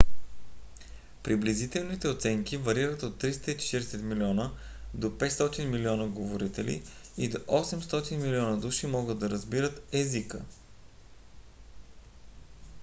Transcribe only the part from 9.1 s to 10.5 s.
да разбират езика